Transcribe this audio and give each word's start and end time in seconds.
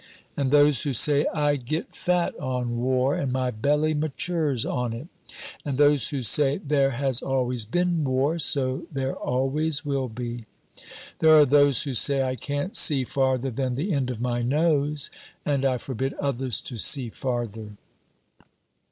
'""And 0.35 0.49
those 0.49 0.81
who 0.81 0.93
say, 0.93 1.27
'I 1.31 1.57
get 1.57 1.95
fat 1.95 2.33
on 2.39 2.79
war, 2.79 3.13
and 3.13 3.31
my 3.31 3.51
belly 3.51 3.93
matures 3.93 4.65
on 4.65 4.93
it!'" 4.93 5.07
"And 5.63 5.77
those 5.77 6.09
who 6.09 6.23
say, 6.23 6.57
'There 6.57 6.89
has 6.89 7.21
always 7.21 7.65
been 7.65 8.03
war, 8.03 8.39
so 8.39 8.87
there 8.91 9.15
always 9.15 9.85
will 9.85 10.09
be!'" 10.09 10.45
"There 11.19 11.37
are 11.37 11.45
those 11.45 11.83
who 11.83 11.93
say, 11.93 12.23
'I 12.23 12.37
can't 12.37 12.75
see 12.75 13.03
farther 13.03 13.51
than 13.51 13.75
the 13.75 13.93
end 13.93 14.09
of 14.09 14.19
my 14.19 14.41
nose, 14.41 15.11
and 15.45 15.63
I 15.63 15.77
forbid 15.77 16.15
others 16.15 16.61
to 16.61 16.77
see 16.77 17.09
farther!'" 17.11 17.73